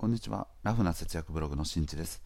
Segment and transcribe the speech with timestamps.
[0.00, 0.46] こんにちは。
[0.62, 2.22] ラフな節約ブログのしんちです。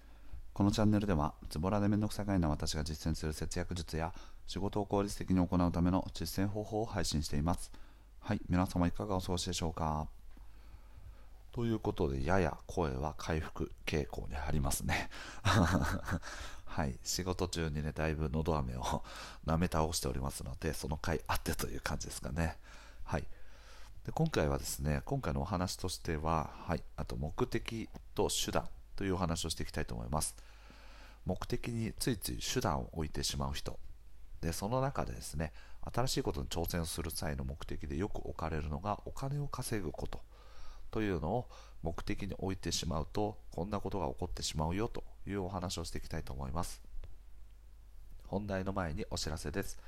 [0.53, 4.15] このチャンネルでは、ズボラでめんどくさがいな私が実践する節約術や、
[4.47, 7.73] 仕事を効率的に行うための実践方法を配信しています。
[8.21, 10.07] はい、皆様いかがお過ごしでしょうか？
[11.51, 15.11] ということで、やや声は回復傾向にありますね。
[15.43, 19.03] はい、仕事中にね、だいぶのど飴を
[19.47, 22.57] 舐め倒しておりますので、その回あってという感じですかね。
[23.03, 23.25] はい。
[24.05, 30.37] で今回はですね、今回のお話としては、はい、あと目的と手段というお話をしていきたいと思います。
[31.25, 33.79] 目的についつい手段を置いてしまう人。
[34.43, 35.55] で、その中でですね、
[35.91, 40.21] 新しいことに挑戦する際の目的でよく置かれるのがお金を稼ぐこと
[40.91, 41.49] というのを
[41.83, 46.83] 目的に置いてしまうと、こんなことが起こってしまうよというお話をしていきたいと思います。
[48.27, 49.79] 本題の前にお知らせです。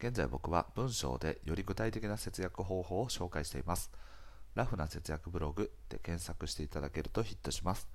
[0.00, 3.90] 現在僕は文章でより具体的な節約方法を紹介しています。
[4.54, 7.88] ラフな節約ブログで検索していただけるとヒットします。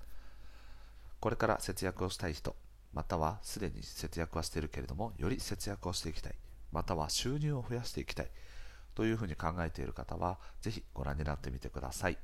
[1.21, 2.57] これから節約をしたい人、
[2.91, 6.35] またはすでに節約はしているけれども、より節約をしていきたい、
[6.73, 8.29] または収入を増やしていきたい
[8.95, 12.17] というふうに考えている方は、ぜひご覧になってみてください。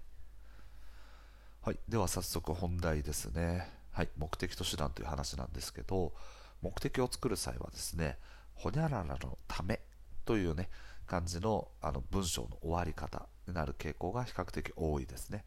[1.61, 3.71] はい、では早速本題ですね。
[3.91, 6.13] はい、目的と手段という話なんですけど、
[6.61, 8.17] 目的を作る際はですね、
[8.59, 9.79] ほにゃららのため
[10.25, 10.69] というね、
[11.07, 15.45] 感じのあの文章の終わり方になる傾向が比較的多いですね。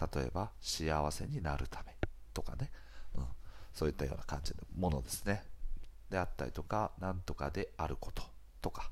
[0.00, 1.96] 例えば、幸せになるため
[2.32, 2.70] とかね、
[3.16, 3.24] うん、
[3.72, 5.42] そういったような感じのものですね。
[6.10, 8.22] であったりとか、なんとかであること
[8.62, 8.88] とか、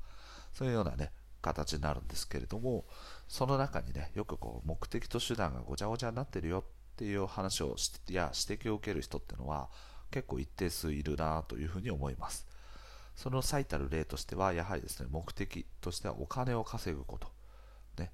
[0.51, 2.83] そういうようなね、形になるんですけれども、
[3.29, 9.69] その中にね、よくこう目的と手段がごちゃごちゃになってるよっていう話をしや指摘を受ける人っていうのは
[10.11, 12.45] 結構一定数いるなというふうに思います。
[13.15, 17.31] その最たる例としては、やはりですね、目的としてはお金を稼ぐこと。
[17.97, 18.11] ね、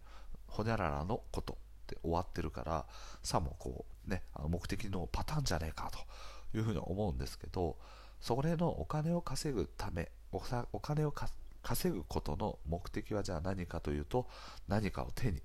[0.48, 1.56] ほにゃららのことっ
[1.88, 2.86] て終わってるから、
[3.24, 7.78] さもこう、ね、あの目的のパターンじゃねえかというふうに思うんですけど、
[8.20, 10.42] それのお金を稼ぐため、お
[10.74, 11.14] お金を
[11.62, 14.28] 稼ぐことの目的はじゃあ何かというと、
[14.68, 15.42] 何かを手に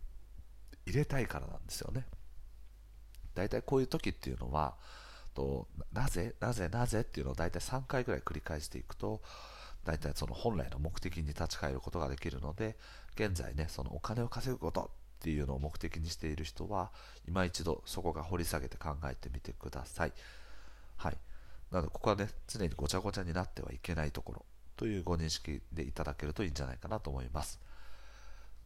[0.86, 2.06] 入れたいからなんですよね。
[3.34, 4.76] 大体こういう時っていうのは、
[5.34, 9.20] となぜなぜなぜっていうのを大体3回ぐらい繰り返していくと
[9.84, 12.76] 大体その本来の目的に立ち返ることができるので
[13.14, 14.86] 現在ねそのお金を稼ぐことっ
[15.20, 16.90] ていうのを目的にしている人は
[17.26, 20.12] 今一度そこが掘り下げて考えてみてください。
[20.96, 21.16] はい。
[21.70, 24.44] なのでここはね常にごちゃごちゃになってはいけないところ
[24.76, 27.60] というご認識でいただけるといいんじゃないかなと思います。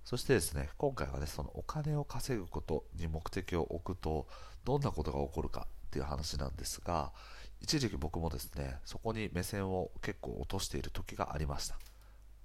[0.05, 4.27] そしてですね今回はねそのお金を稼ぐことに目的を置くと
[4.65, 7.13] どんなことが起こるかっていう話なんですが
[7.61, 11.77] 一時期僕もですねそこに目線を結構落としている時がありました。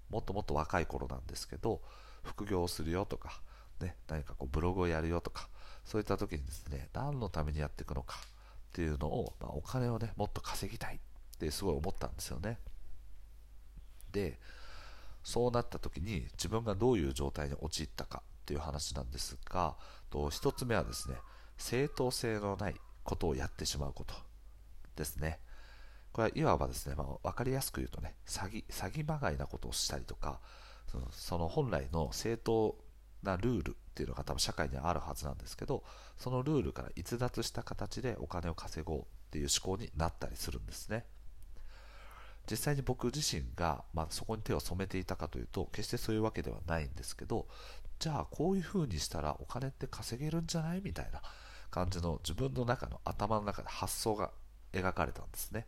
[0.09, 1.81] もっともっと若い頃なんですけど
[2.23, 3.41] 副業をするよとか、
[3.81, 5.49] ね、何かこうブログをやるよとか
[5.83, 12.59] そういった時にですね何のためにやっていくのかっていうのを、まあ、お金をねもっと稼ぎたいってすごい思ったんですよね。
[14.11, 14.39] で
[15.23, 19.75] そうなった時に自分がどういう状態に陥ったかっていう話なんですが
[20.09, 21.15] と1つ目はですね
[21.57, 24.13] 正当性のないことをやってしまうこと
[24.95, 25.39] ですね。
[26.11, 30.39] これはいわばですね、まあ、分かりやすく言うとね、詐欺、詐欺まがいなことをしたりとか、
[30.91, 32.77] そのその本来の正当
[33.23, 35.83] なルールっていうのが多分社会にはあるはずなんですけど、
[36.17, 41.05] そのルールから逸脱した形でお金を稼ごうっていう思考になったりするんですね。
[42.49, 47.47] 実際に僕自身が、まあ、そこに手を染めていたかというと、決してそういうわけではないんですけど、
[47.99, 50.81] じゃあこういう風にしたらお金って稼げるんじゃない？
[50.83, 51.21] みたいな
[51.73, 54.29] 感じの自分の中の頭の中で発想が
[54.71, 55.65] 描かれたんですね。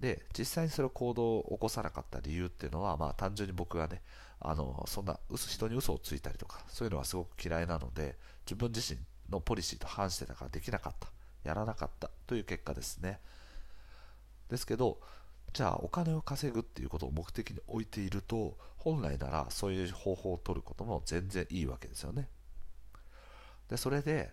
[0.00, 4.02] で、実際にそれを行動を起こさなかった理由っていうのは、まあ単純に僕がね、
[4.40, 8.98] あの、そんな人に嘘をついたりとか、そういうのはすごく嫌いなので、自分自身
[9.30, 11.08] のポリシーと反してたからできなかった、
[11.44, 13.20] やらなかったという結果ですね。
[14.48, 14.98] ですけど、
[15.52, 22.28] じゃあお金を稼ぐっていうことを目的に置いていると、本来ならそういう方法を取ることも全然いいわけですよね。
[23.68, 24.32] で、それで、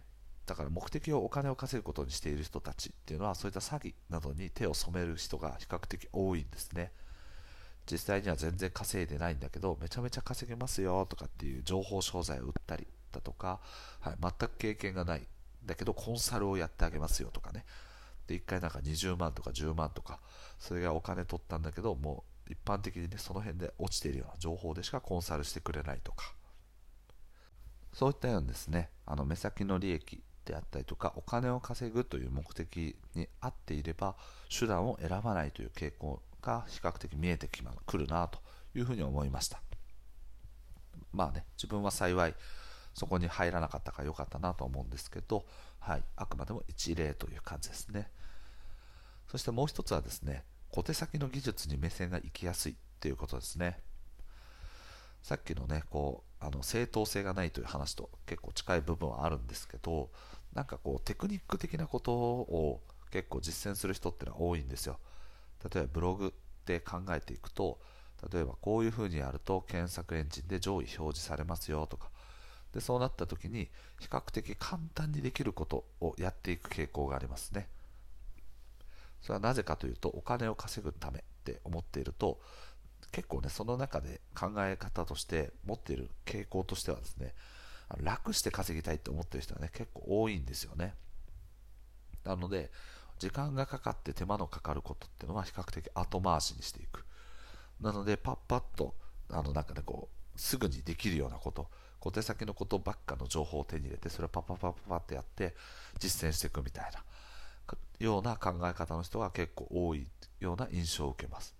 [0.49, 6.91] だから目的をお金を稼ぐことにしている人たちっていうのはそういった詐欺などに手を染める人が比較的多いんですね。
[7.89, 13.59] 実際には全然稼いでないんだけどめちゃめちゃ稼げますよとかっていう情報商材を売ったりだとか、
[13.99, 15.27] はい、全く経験がない。
[15.63, 17.63] だけどコンサルをやってあげますよとかね。
[18.25, 20.19] で1回なんか20万とか10万とか
[20.57, 26.33] それがお金取ったんだけどもう一般的にねその辺で落ちているような情報でしかコンサルしてくれないとか。
[27.93, 34.15] そういったようなですねあの目先の利益であったりとかお金を稼ぐという目的に合っていれば
[34.49, 38.39] 手段を選ばないという傾向が比較的見えてきまくるなと
[38.75, 39.61] いうふうに思いました。
[41.13, 42.33] まあね自分は幸い
[42.95, 45.45] そこに入らなかったから良かったなと思うんですけど、
[45.79, 48.09] はい、あくまでも一例という感じですね。
[49.27, 53.79] そしてもう一つはですね小手先の技術に目線が行きやすいっていうことですね。
[55.21, 60.09] さっきのねこうあの正当性がないという話と結構近い部分はあるんですけど
[60.59, 64.99] なんかこうテクニック的なことを結構実践する人ってのは多いんですよ。
[65.73, 66.31] 例えばブログっ
[66.65, 67.79] て考えていくと
[68.29, 72.09] 例えばこういうふうにやると検索エンジンで上位表示されますよとか。
[72.73, 73.69] でそうなった時に
[74.01, 77.69] 比較的簡単にできることをやっていく傾向がありますね。
[79.21, 82.37] それはなぜかというとお金を稼ぐためって思っていると
[83.13, 87.33] 結構ねその中で考え方として持っている傾向としてはですね
[87.97, 90.93] 楽して稼ぎたいって思ってる人はね結構多いんですよね。
[92.23, 92.71] なので
[93.17, 97.05] 時間がかかって手間のかかることっていうのは比較的後回しにしていく。
[97.81, 98.95] なのでパッパッと
[99.29, 101.67] あのなんかねこうすぐにできるようなこと
[101.99, 105.55] 小手先のことばっかの情報を手に入れてそれをパッパッパッパッってやって
[105.99, 107.03] 実践していくみたいな
[107.99, 110.07] ような考え方の人が結構多い
[110.39, 111.55] ような印象を受けます。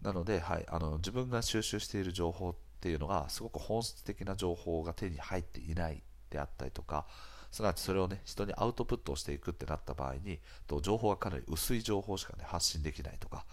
[0.00, 7.06] なので、はい、あの自分が収集している情報っていうのがすごく本質的な情報が手に入っていないであったりとか
[7.52, 13.44] すなわちそれをね人にアウトプットをしていくってなった場合にと情報がかなり薄い情報しか、ね、発信できないとか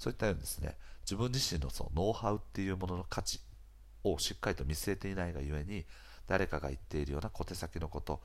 [0.00, 3.38] そういったようにですね自分自身のそのノウハウっていうものの価値
[4.02, 5.84] をしっかりと見据えていないがゆえに
[6.26, 8.20] 誰かが言っているような小手先のこと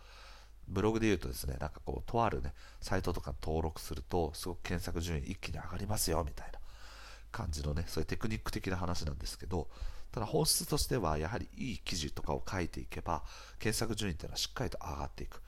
[0.67, 6.59] ブログで言うとですねなんかこうとあるねサイトとか登録するとすごく検索順位一気に上がりますよみたいな
[7.31, 9.67] 感じのねそういうテクニック的な話なんですけど
[10.11, 13.23] ただ本質としてはやはりいい記事とかを書いていけば
[13.59, 15.41] 検索順位っていうのはしっかりと上がっていく。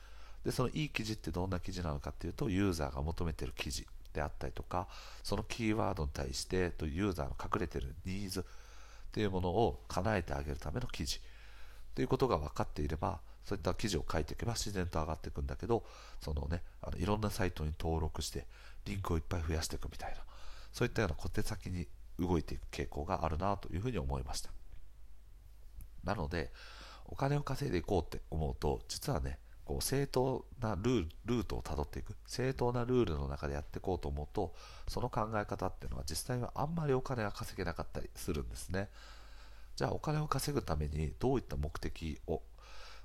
[0.45, 4.87] でそのいい記事ってどんな記事なのかっていうとユーザーが求めてる記事であったりとか
[5.23, 8.43] そのキーワードに対してとユーザーの隠れてるニーズっ
[9.11, 11.21] ていうものを叶えてあげるための記事。
[11.95, 15.83] ということが分かっていればそういった記事を書いていけば自然と上がっていくんだけど
[16.21, 18.47] そのねあのいろんなサイトに登録して
[18.85, 20.17] リンクをいっぱい増やしていくみたいな
[20.71, 21.87] そういったような小手先に
[22.25, 24.51] 動いていく傾向があるなというふうに思いました。
[26.03, 26.51] なので
[27.05, 32.15] お金を稼いでいこうって思うと実はねこう正当なルールートをたどっていく。
[32.27, 34.53] 正当なルールの中でやっていこうと思うと
[34.87, 38.89] その考え方っていうのは実際はあんまりお金が稼げなかったりするんですね。
[39.75, 42.41] じゃあお金を稼ぐためにどういった目的を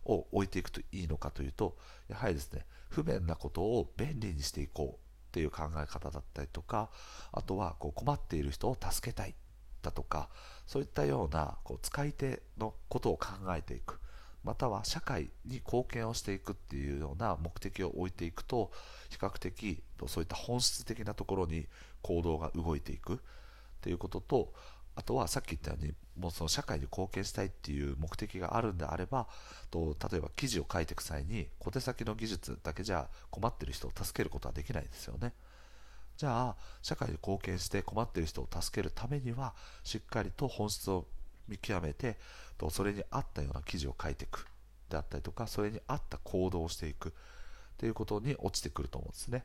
[0.05, 1.77] を置いていくといいのかというと
[2.09, 5.08] やはりですね不便なことを便利にしていこう。
[5.39, 6.91] っていう考え方だったりとか
[7.31, 9.37] あとはこう困っている人を助けたい
[9.83, 10.29] だとか
[10.67, 14.01] そういったようなこう使い手のことを考えていく。
[14.45, 18.71] または社会に貢献をしていくっていうような目的を置いていくと
[19.11, 21.67] 比較的そういった本質的なところに
[22.03, 23.19] 行動が動いていくっ
[23.83, 24.55] ていうことと
[24.99, 29.29] あとはさっき言ったようにもうその社会に貢献したいっていう目的があるんであれば
[29.71, 35.35] と例えば記事を書いていく際に小手先の技術だけじゃ困ってる人を助けることはできないですよね。
[36.17, 39.55] じゃあ社会に貢献して困ってる人を助けるためには
[39.85, 41.07] しっかりと本質を
[41.47, 42.19] 見極めて
[42.59, 44.49] とそれに合ったような記事を書いていく
[44.91, 47.13] であったりとかそれに合った行動をしていくっ
[47.77, 49.45] ていうことに落ちてくると思うんですね。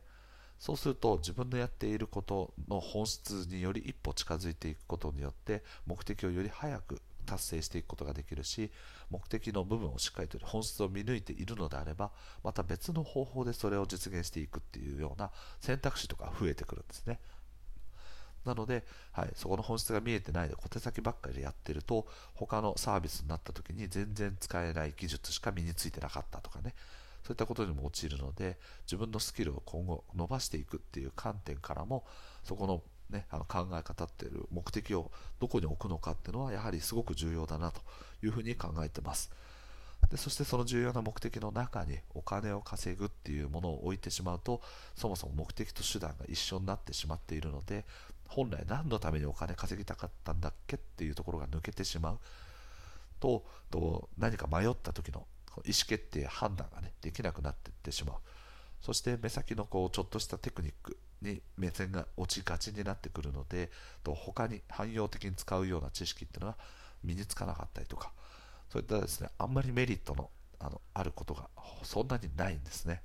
[0.58, 8.70] そうすると自分のやっていることの本質により一歩近づいていくことによって目的をより早く達成していくことができるし
[9.10, 12.10] 目的の部分をしっかりと本質を見抜いているのであれば
[12.42, 17.18] また別の方法でそれを実現していくっていうような選択肢とか増えてくるんですね。
[18.44, 26.74] なので、はい、そこの本質が見えてないで小手先ばっかりでやってると他のサービスになった時に全然使えない技術しか身についてなかったとかね。
[27.24, 32.04] そういったことにも陥るので自分のスキルを今後伸ばしていくっていう観点からも
[32.42, 37.80] そこの,、ね、あの考え方っていう目的をどこに置くのかっていうのはやはりすごく重要だなと
[38.22, 39.30] いうふうに考えてます。
[40.10, 44.60] でそしてその重要な目的の中にお金を稼ぐっていうものを置いてしまうと
[44.94, 47.86] そもそも目的と手段が一緒になってしまっているので
[48.28, 52.18] 本来何のためにお金稼ぎたかったんだっけっていうところが抜けてしまう
[53.18, 55.26] とと何か迷った時の
[55.64, 58.16] 意思決定判断が、ね、できなくなっていってしまう。
[58.80, 63.70] そして目先のこうちょっとしたテクニックに目線が落ちがちになってくるので
[64.02, 66.56] と他に汎用的に使うような知識っていうのは
[67.02, 68.12] 身につかなかったりとか。
[68.70, 71.48] そういったですねあんまりメリットのあのあることが
[71.82, 73.02] そんなにないんですね、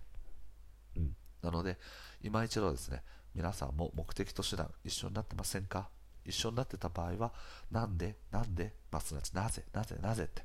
[0.96, 1.78] うん、なので
[2.24, 3.04] 今一度ですね
[3.36, 5.90] 皆さんも目的と手段一緒になってませんか？
[6.26, 7.34] 一緒になってた場合は
[7.70, 10.44] なんでなんで、まあ、すなわちなぜなぜなぜって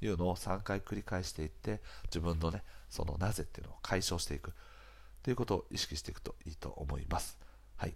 [0.00, 4.52] いうのを3回繰り返していって自分のねそのなぜっていうのを解消していく。
[5.22, 7.38] ということを意識していくといいと思います。
[7.76, 7.94] はい。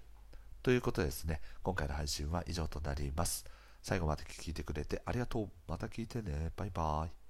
[0.62, 1.40] ということでですね。
[1.62, 3.46] 今回の配信は以上となります。
[3.82, 5.48] 最後まで聞いてくれてありがとう。
[5.66, 6.52] また聞いてね。
[6.56, 7.23] バイバーイ。